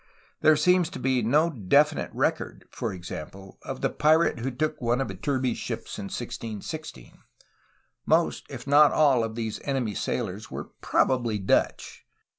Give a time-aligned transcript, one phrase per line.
[0.39, 4.99] There seems to be no definite record, for example, of the pirate who took one
[4.99, 7.19] of Iturbe's ships in 1616.
[8.07, 12.03] Most, if not all, of these enemy sailors were probably Dutch.